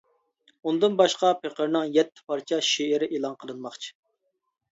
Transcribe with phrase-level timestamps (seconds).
[0.69, 3.93] ئۇندىن باشقا پېقىرنىڭ يەتتە پارچە شېئىرى ئېلان قىلىنماقچى.